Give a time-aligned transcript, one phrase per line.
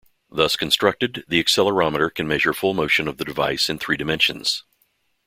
[0.31, 4.63] Thus constructed, the accelerometer can measure full motion of the device in three dimensions.